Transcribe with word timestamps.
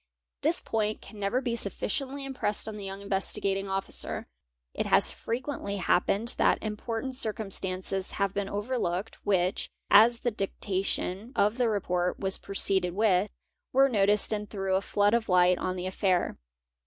This 0.41 0.61
point 0.61 0.99
cai 0.99 1.11
never 1.13 1.41
be 1.41 1.55
sufficiently 1.55 2.25
impressed 2.25 2.67
on 2.67 2.75
the 2.75 2.83
young 2.85 3.01
Investigating 3.01 3.69
Officer. 3.69 4.25
It 4.73 4.87
hi 4.87 4.99
frequently 4.99 5.77
happened 5.77 6.29
that 6.39 6.57
important 6.63 7.15
circumstances 7.15 8.13
have 8.13 8.33
been 8.33 8.47
overlookec 8.47 9.13
which, 9.23 9.69
as 9.91 10.21
the 10.21 10.31
dictation 10.31 11.33
of 11.35 11.59
the 11.59 11.69
report 11.69 12.19
was 12.19 12.39
proceeded 12.39 12.95
with, 12.95 13.29
were 13.73 13.87
notice 13.89 14.31
and 14.31 14.49
threw 14.49 14.73
a 14.73 14.81
flood 14.81 15.13
of 15.13 15.29
light 15.29 15.59
on 15.59 15.75
the 15.75 15.85
affair. 15.85 16.35